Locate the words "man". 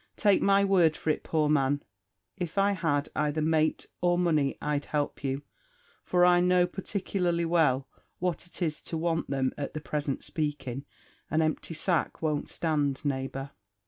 1.47-1.83